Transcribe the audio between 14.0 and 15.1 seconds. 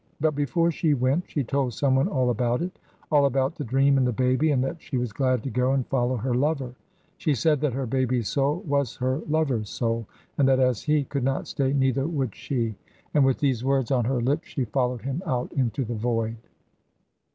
her lips she followed